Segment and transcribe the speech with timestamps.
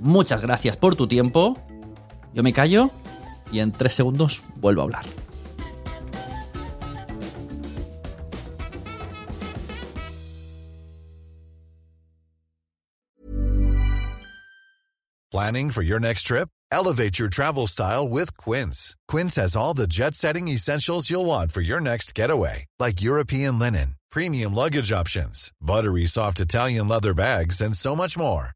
[0.00, 1.58] Muchas gracias por tu tiempo.
[2.34, 2.90] Yo me callo
[3.50, 5.04] y en tres segundos vuelvo a hablar.
[15.32, 16.48] Planning for your next trip?
[16.72, 18.96] Elevate your travel style with Quince.
[19.06, 23.58] Quince has all the jet setting essentials you'll want for your next getaway, like European
[23.58, 28.55] linen, premium luggage options, buttery soft Italian leather bags, and so much more.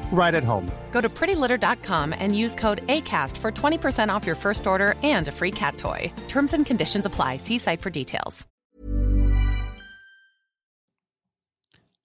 [0.11, 0.71] right at home.
[0.91, 5.31] Go to prettylitter.com and use code ACAST for 20% off your first order and a
[5.31, 6.11] free cat toy.
[6.27, 7.37] Terms and conditions apply.
[7.37, 8.45] See site for details.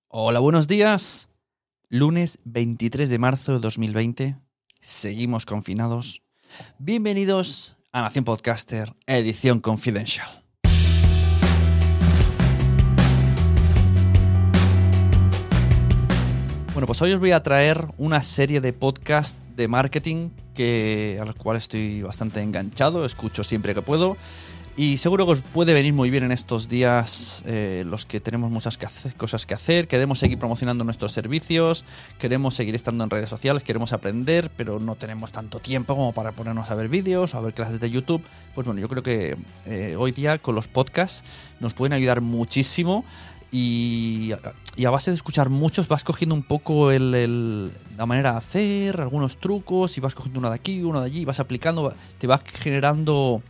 [0.08, 1.28] Hola, buenos días.
[1.90, 4.36] Lunes 23 de marzo de 2020.
[4.80, 6.22] Seguimos confinados.
[6.78, 10.45] Bienvenidos a Nación Podcaster, edición confidencial.
[16.86, 21.34] Pues hoy os voy a traer una serie de podcasts de marketing que, a los
[21.34, 24.16] cuales estoy bastante enganchado, escucho siempre que puedo.
[24.76, 28.50] Y seguro que os puede venir muy bien en estos días eh, los que tenemos
[28.50, 28.78] muchas
[29.16, 31.86] cosas que hacer, queremos seguir promocionando nuestros servicios,
[32.18, 36.32] queremos seguir estando en redes sociales, queremos aprender, pero no tenemos tanto tiempo como para
[36.32, 38.22] ponernos a ver vídeos o a ver clases de YouTube.
[38.54, 41.24] Pues bueno, yo creo que eh, hoy día con los podcasts
[41.58, 43.04] nos pueden ayudar muchísimo
[43.52, 44.32] y,
[44.76, 49.00] y a base de escuchar muchos vas cogiendo un poco el- la manera de hacer,
[49.00, 52.42] algunos trucos y vas cogiendo uno de aquí, uno de allí, vas aplicando, te vas
[52.44, 53.42] generando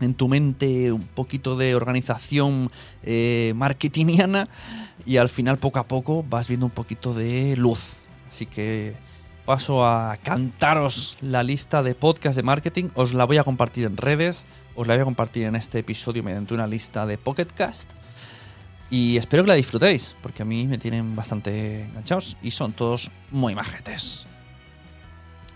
[0.00, 2.70] en tu mente un poquito de organización
[3.02, 4.48] eh, marketingiana
[5.04, 7.80] y al final poco a poco vas viendo un poquito de luz.
[8.28, 8.94] Así que
[9.44, 12.90] paso a cantaros la lista de podcasts de marketing.
[12.94, 14.46] Os la voy a compartir en redes,
[14.76, 17.90] os la voy a compartir en este episodio mediante una lista de Pocketcast.
[18.90, 23.10] Y espero que la disfrutéis, porque a mí me tienen bastante enganchados y son todos
[23.30, 24.26] muy majetes.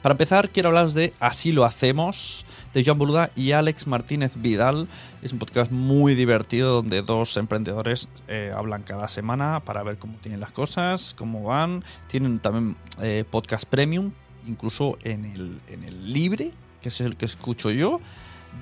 [0.03, 2.44] Para empezar, quiero hablaros de Así lo hacemos,
[2.75, 4.88] de Joan Boluda y Alex Martínez Vidal.
[5.22, 10.19] Es un podcast muy divertido donde dos emprendedores eh, hablan cada semana para ver cómo
[10.21, 11.84] tienen las cosas, cómo van.
[12.09, 14.10] Tienen también eh, podcast premium,
[14.47, 16.50] incluso en el, en el libre,
[16.81, 18.00] que es el que escucho yo.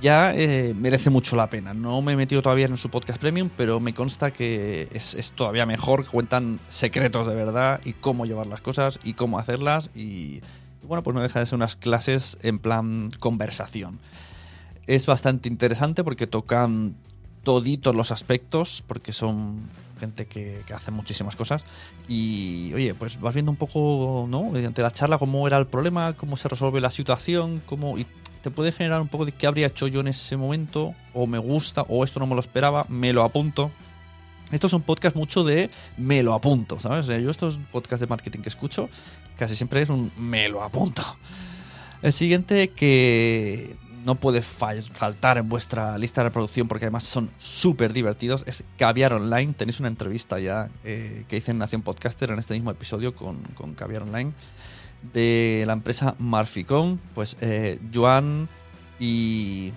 [0.01, 1.75] Ya eh, merece mucho la pena.
[1.75, 5.33] No me he metido todavía en su podcast premium, pero me consta que es, es
[5.33, 6.07] todavía mejor.
[6.07, 9.91] Cuentan secretos de verdad y cómo llevar las cosas y cómo hacerlas.
[9.95, 10.41] Y,
[10.83, 13.99] bueno, pues no deja de ser unas clases en plan conversación.
[14.87, 16.95] Es bastante interesante porque tocan
[17.43, 21.65] toditos los aspectos, porque son gente que, que hace muchísimas cosas.
[22.09, 24.45] Y oye, pues vas viendo un poco, ¿no?
[24.45, 27.97] Mediante la charla, cómo era el problema, cómo se resuelve la situación, cómo.
[28.43, 31.39] Te puede generar un poco de qué habría hecho yo en ese momento, o me
[31.39, 33.71] gusta, o esto no me lo esperaba, me lo apunto.
[34.51, 37.07] Estos son podcasts mucho de me lo apunto, ¿sabes?
[37.07, 38.89] Yo estos podcasts de marketing que escucho,
[39.37, 41.03] casi siempre es un me lo apunto.
[42.03, 47.31] El siguiente que no puede fal- faltar en vuestra lista de reproducción porque además son
[47.39, 49.53] súper divertidos es Caviar Online.
[49.53, 53.37] Tenéis una entrevista ya eh, que hice en Nación Podcaster en este mismo episodio con,
[53.55, 54.33] con Caviar Online
[55.13, 57.01] de la empresa Marficon.
[57.15, 58.49] Pues eh, Joan
[58.99, 59.73] y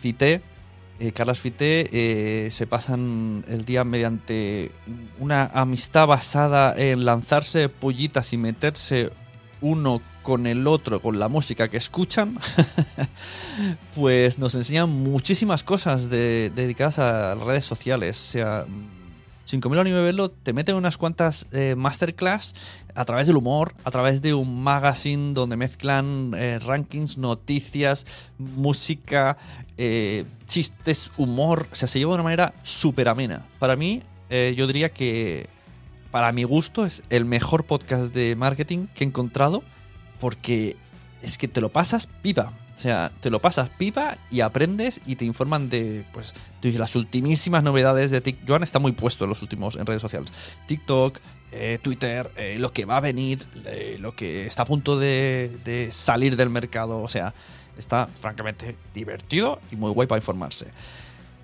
[0.00, 0.42] Fité
[0.98, 4.70] eh, Carlas Fité eh, se pasan el día mediante
[5.18, 9.10] una amistad basada en lanzarse pollitas y meterse
[9.62, 12.38] uno con el otro, con la música que escuchan,
[13.94, 18.18] pues nos enseñan muchísimas cosas de- dedicadas a redes sociales.
[18.20, 18.66] O sea,
[19.46, 22.54] 5000 a nivel te meten unas cuantas eh, masterclass
[22.94, 28.06] a través del humor, a través de un magazine donde mezclan eh, rankings, noticias,
[28.38, 29.36] música,
[29.76, 31.68] eh, chistes, humor.
[31.72, 33.46] O sea, se lleva de una manera súper amena.
[33.58, 35.48] Para mí, eh, yo diría que,
[36.10, 39.62] para mi gusto, es el mejor podcast de marketing que he encontrado
[40.20, 40.76] porque
[41.22, 42.52] es que te lo pasas pipa.
[42.80, 46.32] O sea, te lo pasas pipa y aprendes y te informan de pues
[46.62, 48.48] de las ultimísimas novedades de TikTok.
[48.48, 50.32] Joan está muy puesto en los últimos en redes sociales.
[50.64, 51.18] TikTok,
[51.52, 55.58] eh, Twitter, eh, lo que va a venir, eh, lo que está a punto de,
[55.62, 57.02] de salir del mercado.
[57.02, 57.34] O sea,
[57.76, 60.68] está francamente divertido y muy guay para informarse.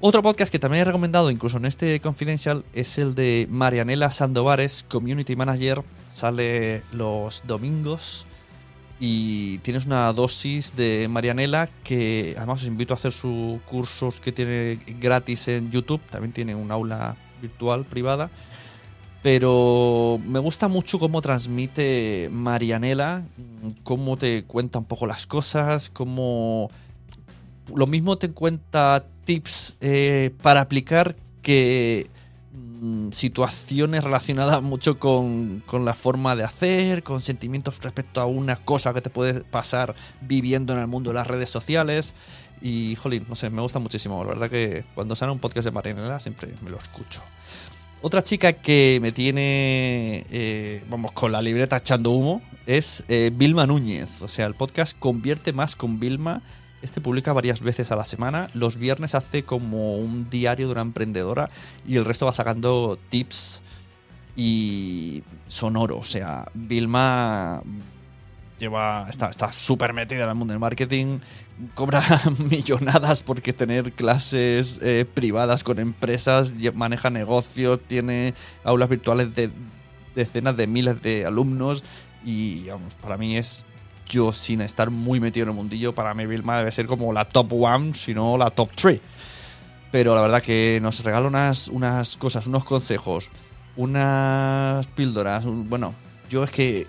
[0.01, 4.87] Otro podcast que también he recomendado, incluso en este Confidential, es el de Marianela Sandovares,
[4.89, 5.83] Community Manager.
[6.15, 8.27] Sale los domingos
[8.99, 14.33] y tienes una dosis de Marianela que además os invito a hacer sus cursos que
[14.33, 16.01] tiene gratis en YouTube.
[16.11, 18.31] También tiene un aula virtual privada.
[19.23, 23.25] Pero me gusta mucho cómo transmite Marianela,
[23.83, 26.71] cómo te cuenta un poco las cosas, cómo
[27.75, 32.07] lo mismo te cuenta tips eh, para aplicar que
[32.57, 38.57] mm, situaciones relacionadas mucho con, con la forma de hacer, con sentimientos respecto a una
[38.57, 42.15] cosa que te puede pasar viviendo en el mundo de las redes sociales.
[42.61, 44.23] Y, jolín, no sé, me gusta muchísimo.
[44.25, 47.23] La verdad que cuando sale un podcast de Marianela siempre me lo escucho.
[48.03, 53.67] Otra chica que me tiene, eh, vamos, con la libreta echando humo es eh, Vilma
[53.67, 54.23] Núñez.
[54.23, 56.43] O sea, el podcast Convierte Más con Vilma.
[56.83, 58.49] Este publica varias veces a la semana.
[58.55, 61.51] Los viernes hace como un diario de una emprendedora
[61.87, 63.63] y el resto va sacando tips
[64.37, 65.99] y sonoro.
[65.99, 67.63] O sea, Vilma
[68.59, 71.19] lleva está está súper metida en el mundo del marketing,
[71.75, 72.03] cobra
[72.51, 78.35] millonadas porque tener clases eh, privadas con empresas, maneja negocios, tiene
[78.65, 79.51] aulas virtuales de
[80.15, 81.85] decenas de miles de alumnos
[82.25, 83.65] y vamos, para mí es
[84.09, 87.25] yo sin estar muy metido en el mundillo, para mí Vilma debe ser como la
[87.27, 89.01] top one, si no la top three.
[89.93, 93.31] Pero la verdad que nos regala unas, unas cosas, unos consejos,
[93.77, 95.45] unas píldoras.
[95.45, 95.95] un- bueno,
[96.29, 96.87] yo es que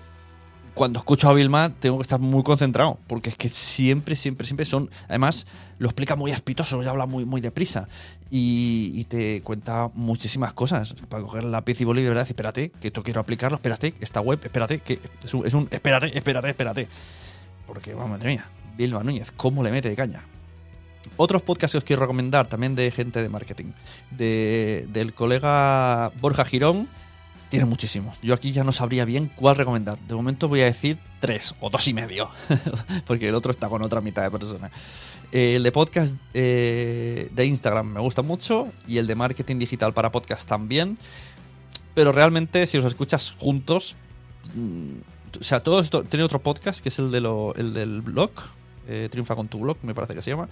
[0.78, 4.64] cuando escucho a Vilma tengo que estar muy concentrado, porque es que siempre, siempre, siempre
[4.64, 4.88] son.
[5.08, 5.44] Además,
[5.80, 7.88] lo explica muy aspitoso, y habla muy, muy deprisa.
[8.30, 10.94] Y, te cuenta muchísimas cosas.
[11.08, 14.20] Para coger lápiz y boli de verdad, decir, espérate, que esto quiero aplicarlo, espérate, esta
[14.20, 16.88] web, espérate, que es un, es un espérate, espérate, espérate.
[17.66, 18.44] Porque, vamos, madre mía,
[18.76, 20.22] Vilma Núñez, ¿cómo le mete de caña?
[21.16, 23.72] Otros podcasts que os quiero recomendar, también de gente de marketing.
[24.12, 26.88] De, del colega Borja Girón,
[27.48, 28.18] tiene muchísimos.
[28.22, 29.98] Yo aquí ya no sabría bien cuál recomendar.
[30.00, 32.28] De momento voy a decir tres o dos y medio,
[33.06, 34.70] porque el otro está con otra mitad de personas.
[35.32, 39.92] Eh, el de podcast eh, de Instagram me gusta mucho y el de marketing digital
[39.92, 40.98] para podcast también.
[41.94, 43.96] Pero realmente, si los escuchas juntos,
[44.54, 46.04] mm, o sea, todo esto.
[46.04, 48.30] Tiene otro podcast que es el del blog,
[48.86, 50.48] eh, Triunfa con tu blog, me parece que se llama.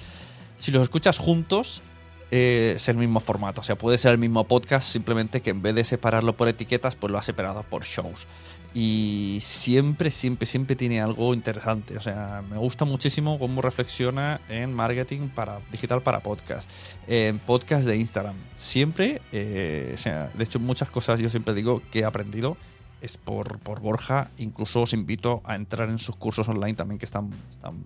[0.59, 1.83] Si los escuchas juntos,
[2.31, 3.61] eh, es el mismo formato.
[3.61, 6.97] O sea, puede ser el mismo podcast, simplemente que en vez de separarlo por etiquetas,
[6.97, 8.27] pues lo ha separado por shows.
[8.75, 11.97] Y siempre, siempre, siempre tiene algo interesante.
[11.97, 16.69] O sea, me gusta muchísimo cómo reflexiona en marketing para digital para podcast,
[17.07, 18.35] en podcast de Instagram.
[18.55, 22.59] Siempre, eh, o sea, de hecho, muchas cosas yo siempre digo que he aprendido
[23.01, 24.31] es por, por Borja.
[24.37, 27.85] Incluso os invito a entrar en sus cursos online también, que están, están,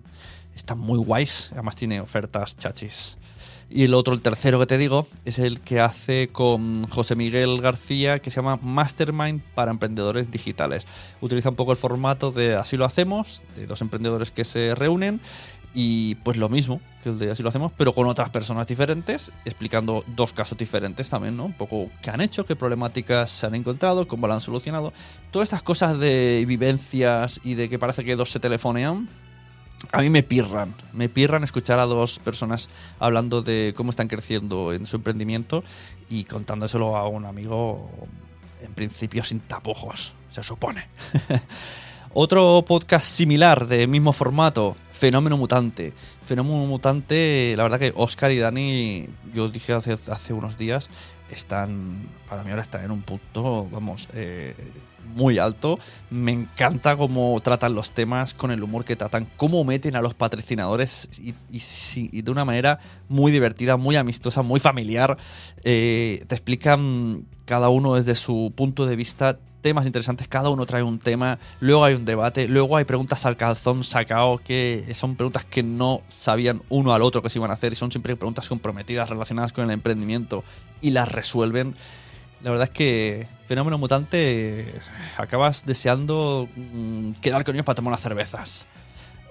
[0.55, 1.49] están muy guays.
[1.53, 3.17] Además, tiene ofertas chachis.
[3.73, 7.61] Y el otro, el tercero que te digo, es el que hace con José Miguel
[7.61, 10.85] García, que se llama Mastermind para Emprendedores Digitales.
[11.21, 15.21] Utiliza un poco el formato de Así lo hacemos, de dos emprendedores que se reúnen,
[15.73, 19.31] y pues lo mismo que el de Así lo hacemos, pero con otras personas diferentes,
[19.45, 21.45] explicando dos casos diferentes también, ¿no?
[21.45, 24.91] Un poco qué han hecho, qué problemáticas se han encontrado, cómo lo han solucionado.
[25.31, 29.07] Todas estas cosas de vivencias y de que parece que dos se telefonean,
[29.91, 32.69] a mí me pirran, me pirran escuchar a dos personas
[32.99, 35.63] hablando de cómo están creciendo en su emprendimiento
[36.09, 37.89] y contándoselo a un amigo
[38.61, 40.87] en principio sin tapujos, se supone.
[42.13, 45.93] Otro podcast similar de mismo formato, Fenómeno Mutante.
[46.25, 50.89] Fenómeno Mutante, la verdad que Oscar y Dani, yo dije hace, hace unos días,
[51.31, 54.55] están, para mí ahora están en un punto, vamos, eh,
[55.15, 55.79] muy alto.
[56.09, 60.13] Me encanta cómo tratan los temas, con el humor que tratan, cómo meten a los
[60.13, 61.09] patrocinadores
[61.51, 65.17] y, de una manera muy divertida, muy amistosa, muy familiar.
[65.63, 70.83] Eh, te explican cada uno desde su punto de vista temas interesantes, cada uno trae
[70.83, 75.45] un tema, luego hay un debate, luego hay preguntas al calzón sacado, que son preguntas
[75.45, 78.49] que no sabían uno al otro que se iban a hacer y son siempre preguntas
[78.49, 80.43] comprometidas relacionadas con el emprendimiento
[80.81, 81.75] y las resuelven.
[82.43, 84.73] La verdad es que Fenómeno Mutante
[85.17, 88.65] acabas deseando mm, quedar con ellos para tomar unas cervezas.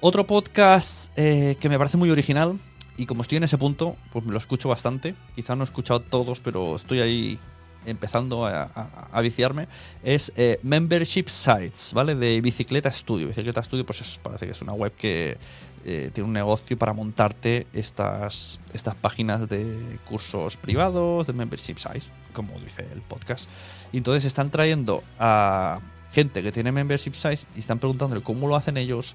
[0.01, 2.59] Otro podcast eh, que me parece muy original
[2.97, 5.15] y como estoy en ese punto, pues me lo escucho bastante.
[5.35, 7.39] Quizá no he escuchado todos, pero estoy ahí
[7.87, 9.69] empezando a, viciarme,
[10.03, 12.15] es eh, Membership Sites, ¿vale?
[12.15, 13.29] De Bicicleta Studio.
[13.29, 15.39] Bicicleta Studio, pues parece que es una web que
[15.85, 22.11] eh, tiene un negocio para montarte estas, estas páginas de cursos privados, de Membership Sites,
[22.33, 23.49] como dice el podcast.
[23.93, 25.81] Entonces están trayendo a
[26.13, 29.15] gente que tiene Membership Sites y están preguntándole cómo lo hacen ellos,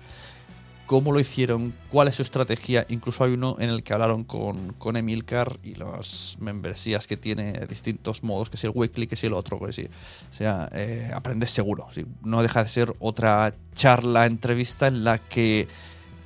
[0.85, 2.85] cómo lo hicieron, cuál es su estrategia.
[2.89, 7.53] Incluso hay uno en el que hablaron con, con Emilcar y las membresías que tiene
[7.67, 9.85] distintos modos, que si el weekly, que si el otro, que si.
[9.85, 11.87] O sea, eh, aprendes seguro.
[12.23, 15.67] No deja de ser otra charla, entrevista en la que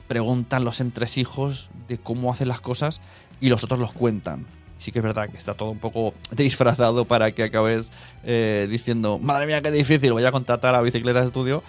[0.08, 3.00] preguntan los entresijos de cómo hacen las cosas
[3.40, 4.46] y los otros los cuentan.
[4.78, 7.92] Sí que es verdad que está todo un poco disfrazado para que acabes
[8.24, 11.64] eh, diciendo, madre mía, qué difícil, voy a contratar a Bicicleta de Estudio,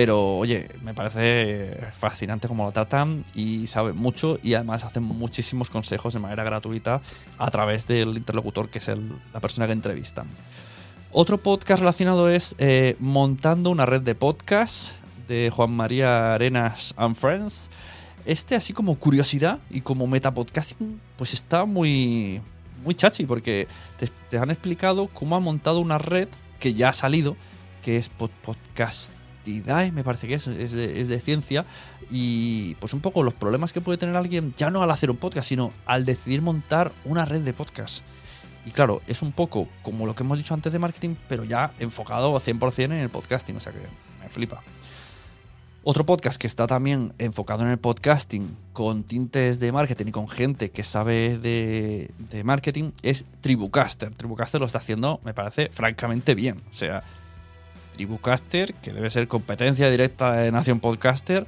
[0.00, 5.70] pero oye, me parece fascinante cómo lo tratan y saben mucho y además hacen muchísimos
[5.70, 7.00] consejos de manera gratuita
[7.36, 8.88] a través del interlocutor que es
[9.34, 10.28] la persona que entrevistan.
[11.10, 14.94] Otro podcast relacionado es eh, Montando una red de podcasts
[15.26, 17.68] de Juan María Arenas and Friends.
[18.24, 22.40] Este, así como curiosidad y como metapodcasting, pues está muy,
[22.84, 23.66] muy chachi porque
[23.98, 26.28] te, te han explicado cómo ha montado una red
[26.60, 27.36] que ya ha salido,
[27.82, 29.17] que es Podcast
[29.92, 31.64] me parece que es, es de, ciencia,
[32.10, 35.16] y pues un poco los problemas que puede tener alguien, ya no al hacer un
[35.16, 38.02] podcast, sino al decidir montar una red de podcast.
[38.66, 41.72] Y claro, es un poco como lo que hemos dicho antes de marketing, pero ya
[41.78, 43.80] enfocado 100% en el podcasting, o sea que
[44.20, 44.62] me flipa.
[45.84, 50.28] Otro podcast que está también enfocado en el podcasting con tintes de marketing y con
[50.28, 54.14] gente que sabe de, de, marketing es Tribucaster.
[54.14, 56.60] Tribucaster lo está haciendo, me parece, francamente bien.
[56.70, 57.04] O sea,
[57.98, 61.46] Tribucaster, que debe ser competencia directa de Nación Podcaster,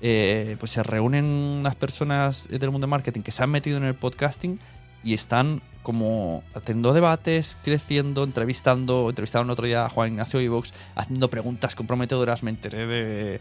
[0.00, 3.84] eh, pues se reúnen unas personas del mundo de marketing que se han metido en
[3.84, 4.58] el podcasting
[5.04, 9.08] y están como haciendo debates, creciendo, entrevistando.
[9.08, 12.42] Entrevistaron otro día a Juan Ignacio Ivox, haciendo preguntas comprometedoras.
[12.42, 13.40] Me enteré de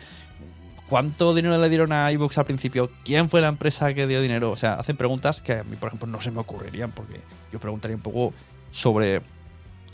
[0.88, 4.52] cuánto dinero le dieron a iVoox al principio, quién fue la empresa que dio dinero.
[4.52, 7.60] O sea, hacen preguntas que a mí, por ejemplo, no se me ocurrirían, porque yo
[7.60, 8.34] preguntaría un poco
[8.70, 9.22] sobre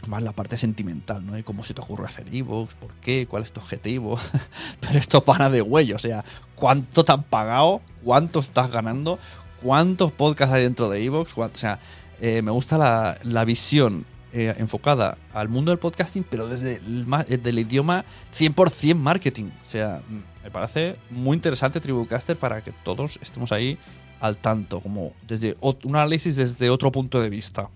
[0.07, 1.33] más la parte sentimental, ¿no?
[1.43, 4.19] Cómo se te ocurre hacer Evox, por qué, cuál es tu objetivo.
[4.79, 6.23] Pero esto para de huello, o sea,
[6.55, 9.19] cuánto te han pagado, cuánto estás ganando,
[9.61, 11.79] cuántos podcasts hay dentro de Evox, o sea,
[12.21, 17.49] eh, me gusta la, visión eh, enfocada al mundo del podcasting, pero desde el, desde
[17.49, 18.05] el idioma
[18.37, 19.45] 100% marketing.
[19.45, 20.01] O sea,
[20.43, 23.77] me parece muy interesante Tribucaster para que todos estemos ahí
[24.19, 27.69] al tanto, como desde un análisis desde otro punto de vista.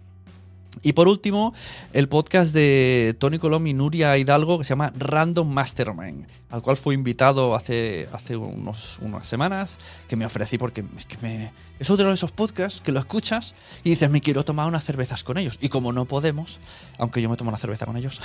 [0.83, 1.53] Y por último,
[1.93, 6.77] el podcast de Tony Colom y Nuria Hidalgo que se llama Random Mastermind, al cual
[6.77, 11.51] fui invitado hace, hace unos, unas semanas, que me ofrecí porque es que me,
[11.81, 15.23] es otro de esos podcasts que lo escuchas y dices, me quiero tomar unas cervezas
[15.23, 15.57] con ellos.
[15.61, 16.59] Y como no podemos,
[16.97, 18.21] aunque yo me tomo una cerveza con ellos,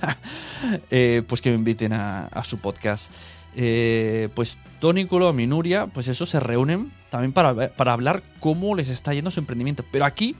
[0.90, 3.10] eh, pues que me inviten a, su podcast.
[3.54, 8.74] Eh, pues Tony Colom y Nuria, pues eso, se reúnen también para, para hablar cómo
[8.74, 9.84] les está yendo su emprendimiento.
[9.90, 10.36] Pero aquí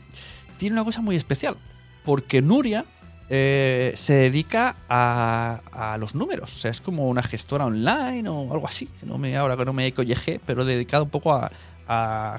[0.63, 1.57] tiene una cosa muy especial,
[2.05, 2.85] porque Nuria
[3.29, 8.69] eh, se dedica a, los números, o sea, es como una gestora online o algo
[8.69, 11.51] así, no me, ahora que no me collejé, pero dedicada un poco a,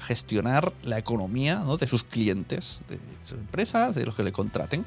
[0.08, 4.84] gestionar la economía de sus clientes, de sus empresas, de los que le contraten.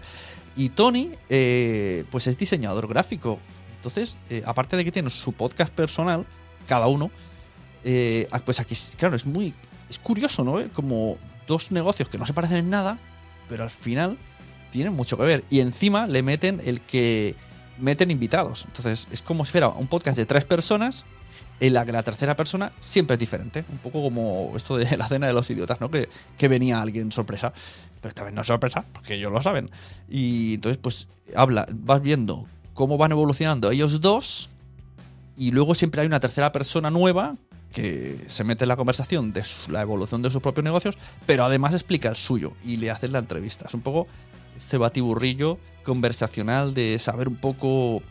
[0.56, 3.38] Y Tony, eh, pues es diseñador gráfico.
[3.76, 6.26] Entonces, eh, aparte de que tiene su podcast personal,
[6.66, 7.12] cada uno,
[8.44, 9.54] pues aquí, claro, es muy.
[9.88, 10.60] Es curioso, ¿no?
[10.72, 11.16] Como
[11.46, 12.98] dos negocios que no se parecen en nada,
[13.48, 14.18] pero al final
[14.70, 15.44] tienen mucho que ver.
[15.50, 17.34] Y encima le meten el que
[17.78, 18.64] meten invitados.
[18.66, 21.04] Entonces es como si fuera un podcast de tres personas
[21.60, 23.64] en la que la tercera persona siempre es diferente.
[23.70, 25.90] Un poco como esto de la cena de los idiotas, ¿no?
[25.90, 27.52] Que, que venía alguien sorpresa.
[28.00, 29.70] Pero esta vez no es sorpresa, porque ellos lo saben.
[30.08, 34.50] Y entonces, pues, habla, vas viendo cómo van evolucionando ellos dos.
[35.36, 37.34] Y luego siempre hay una tercera persona nueva
[37.76, 41.74] que se mete en la conversación de la evolución de sus propios negocios, pero además
[41.74, 43.66] explica el suyo y le hacen la entrevista.
[43.68, 44.06] Es un poco
[44.56, 48.02] este batiburrillo conversacional de saber un poco,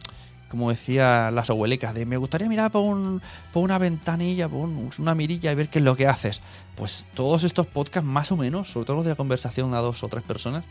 [0.49, 3.23] como decía las abuelicas, de me gustaría mirar por, un-
[3.55, 6.41] una ventanilla, por un- una mirilla y ver qué es lo que haces.
[6.75, 10.03] Pues todos estos podcasts, más o menos, sobre todo los de la conversación a dos
[10.03, 10.63] o tres personas,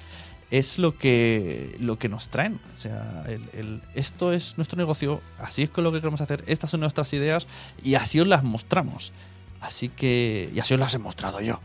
[0.59, 2.61] es lo que, lo que nos traen.
[2.77, 6.71] O sea, el- esto es nuestro negocio, así es con lo que queremos hacer, estas
[6.71, 7.47] son nuestras ideas
[7.83, 9.13] y así os las mostramos.
[9.61, 11.61] Así que, y así os las he mostrado yo.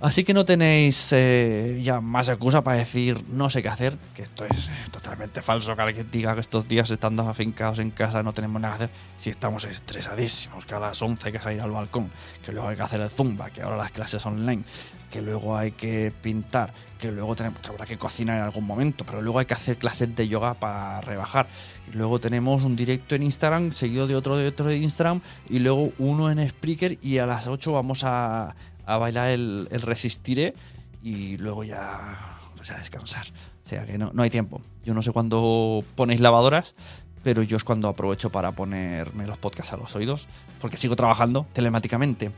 [0.00, 4.22] Así que no tenéis eh, ya más excusa para decir no sé qué hacer, que
[4.22, 5.74] esto es eh, totalmente falso.
[5.74, 8.96] Que alguien diga que estos días estando afincados en casa no tenemos nada que hacer.
[9.16, 12.12] Si estamos estresadísimos, que a las 11 hay que salir al balcón,
[12.44, 14.62] que luego hay que hacer el zumba, que ahora las clases online,
[15.10, 19.04] que luego hay que pintar, que luego tenemos, que habrá que cocinar en algún momento,
[19.04, 21.48] pero luego hay que hacer clases de yoga para rebajar.
[21.92, 25.58] Y luego tenemos un directo en Instagram, seguido de otro de otro de Instagram, y
[25.60, 30.54] luego uno en Spreaker, y a las 8 vamos a, a bailar el, el Resistiré,
[31.02, 33.26] y luego ya pues, a descansar.
[33.64, 34.60] O sea que no, no hay tiempo.
[34.84, 36.74] Yo no sé cuándo ponéis lavadoras,
[37.22, 40.28] pero yo es cuando aprovecho para ponerme los podcasts a los oídos,
[40.60, 42.30] porque sigo trabajando telemáticamente.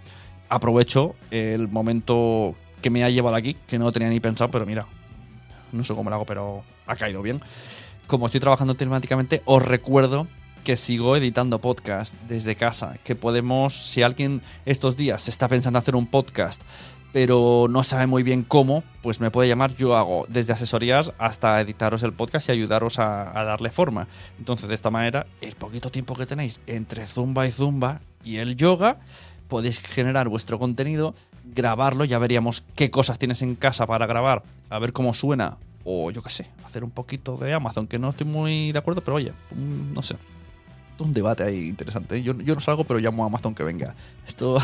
[0.50, 4.86] Aprovecho el momento que me ha llevado aquí, que no tenía ni pensado, pero mira,
[5.72, 7.40] no sé cómo lo hago, pero ha caído bien.
[8.06, 10.26] Como estoy trabajando telemáticamente, os recuerdo
[10.64, 15.94] que sigo editando podcast desde casa, que podemos, si alguien estos días está pensando hacer
[15.94, 16.60] un podcast,
[17.12, 21.60] pero no sabe muy bien cómo, pues me puede llamar, yo hago desde asesorías hasta
[21.60, 24.06] editaros el podcast y ayudaros a, a darle forma.
[24.38, 28.56] Entonces, de esta manera, el poquito tiempo que tenéis entre Zumba y Zumba y el
[28.56, 28.98] yoga,
[29.50, 31.14] podéis generar vuestro contenido,
[31.44, 36.10] grabarlo, ya veríamos qué cosas tienes en casa para grabar, a ver cómo suena, o
[36.10, 39.16] yo qué sé, hacer un poquito de Amazon, que no estoy muy de acuerdo, pero
[39.16, 40.14] oye, mm, no sé.
[40.94, 42.16] Es un debate ahí interesante.
[42.16, 42.22] ¿eh?
[42.22, 43.94] Yo, yo no salgo, pero llamo a Amazon que venga.
[44.28, 44.58] Esto.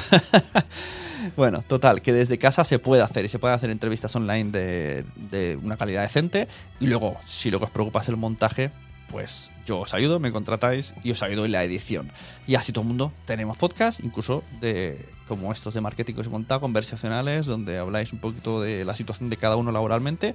[1.36, 5.04] bueno, total, que desde casa se puede hacer y se pueden hacer entrevistas online de,
[5.30, 6.46] de una calidad decente.
[6.78, 8.70] Y luego, si lo que os preocupa es el montaje,
[9.10, 12.10] pues yo os ayudo, me contratáis y os ayudo en la edición.
[12.46, 16.26] Y así todo el mundo tenemos podcast, incluso de como estos de marketing que os
[16.26, 20.34] he contado, conversacionales, donde habláis un poquito de la situación de cada uno laboralmente,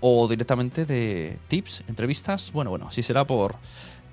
[0.00, 2.52] o directamente de tips, entrevistas.
[2.52, 3.56] Bueno, bueno, así será por,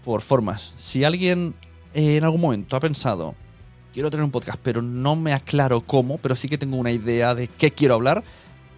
[0.03, 0.73] por formas.
[0.77, 1.55] Si alguien
[1.93, 3.35] eh, en algún momento ha pensado,
[3.93, 7.33] quiero tener un podcast, pero no me aclaro cómo, pero sí que tengo una idea
[7.33, 8.23] de qué quiero hablar,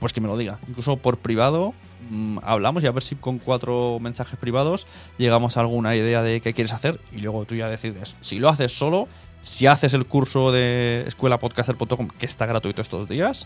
[0.01, 0.59] pues que me lo diga.
[0.67, 1.73] Incluso por privado
[2.09, 4.87] mm, hablamos y a ver si con cuatro mensajes privados
[5.19, 8.15] llegamos a alguna idea de qué quieres hacer y luego tú ya decides.
[8.19, 9.07] Si lo haces solo,
[9.43, 13.45] si haces el curso de escuelapodcaster.com que está gratuito estos días,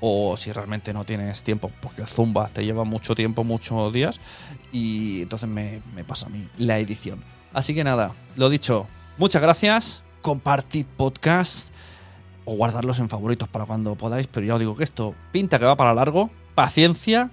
[0.00, 4.18] o si realmente no tienes tiempo, porque el Zumba te lleva mucho tiempo, muchos días,
[4.72, 7.22] y entonces me, me pasa a mí la edición.
[7.52, 8.88] Así que nada, lo dicho,
[9.18, 11.72] muchas gracias, compartid podcast
[12.44, 15.64] o guardarlos en favoritos para cuando podáis, pero ya os digo que esto pinta que
[15.64, 17.30] va para largo, paciencia,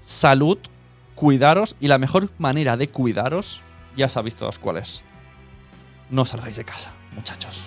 [0.00, 0.58] salud,
[1.14, 3.62] cuidaros y la mejor manera de cuidaros,
[3.96, 5.02] ya sabéis todos cuál es.
[6.10, 7.66] No salgáis de casa, muchachos.